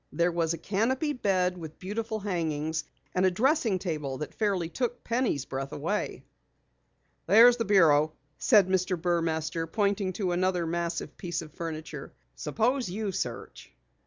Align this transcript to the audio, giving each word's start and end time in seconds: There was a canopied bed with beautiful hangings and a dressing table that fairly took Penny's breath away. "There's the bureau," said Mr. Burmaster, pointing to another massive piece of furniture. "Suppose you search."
There 0.11 0.31
was 0.31 0.51
a 0.51 0.57
canopied 0.57 1.21
bed 1.21 1.59
with 1.59 1.77
beautiful 1.77 2.17
hangings 2.21 2.85
and 3.13 3.23
a 3.23 3.29
dressing 3.29 3.77
table 3.77 4.17
that 4.17 4.33
fairly 4.33 4.67
took 4.67 5.03
Penny's 5.03 5.45
breath 5.45 5.71
away. 5.71 6.23
"There's 7.27 7.57
the 7.57 7.65
bureau," 7.65 8.13
said 8.39 8.67
Mr. 8.67 8.99
Burmaster, 8.99 9.67
pointing 9.71 10.13
to 10.13 10.31
another 10.31 10.65
massive 10.65 11.15
piece 11.17 11.43
of 11.43 11.53
furniture. 11.53 12.13
"Suppose 12.35 12.89
you 12.89 13.11
search." 13.11 13.71